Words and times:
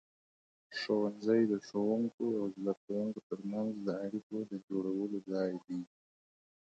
ښوونځی 0.79 1.41
د 1.51 1.53
ښوونکو 1.67 2.25
او 2.39 2.45
زده 2.55 2.73
کوونکو 2.83 3.19
ترمنځ 3.29 3.71
د 3.87 3.87
اړیکو 4.05 4.37
د 4.51 4.53
جوړولو 4.67 5.17
ځای 5.31 5.51
دی. 5.65 5.79